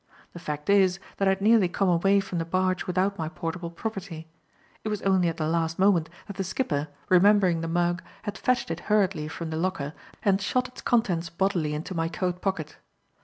[0.33, 3.69] The fact is, that I had nearly come away from the barge without my portable
[3.69, 4.25] property.
[4.83, 8.71] It was only at the last moment that the skipper, remembering the mug, had fetched
[8.71, 9.93] it hurriedly from the locker
[10.23, 12.77] and shot its contents bodily into my coat pocket.